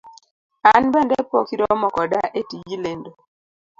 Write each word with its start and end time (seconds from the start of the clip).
An 0.71 0.83
bende 0.93 1.17
pok 1.29 1.47
iromo 1.55 1.87
koda 1.95 2.21
e 2.39 2.41
tij 2.49 2.69
lendo. 2.83 3.11